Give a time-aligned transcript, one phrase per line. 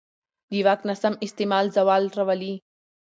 [0.51, 2.53] د واک ناسم استعمال زوال راولي